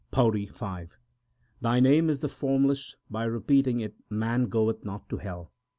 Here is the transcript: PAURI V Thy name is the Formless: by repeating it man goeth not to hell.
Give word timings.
PAURI 0.09 0.47
V 0.49 0.87
Thy 1.61 1.79
name 1.79 2.09
is 2.09 2.21
the 2.21 2.27
Formless: 2.27 2.95
by 3.11 3.23
repeating 3.23 3.81
it 3.81 3.93
man 4.09 4.45
goeth 4.45 4.83
not 4.83 5.07
to 5.09 5.17
hell. 5.17 5.51